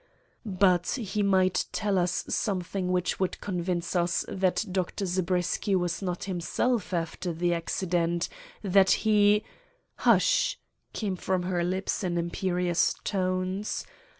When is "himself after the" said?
6.23-7.53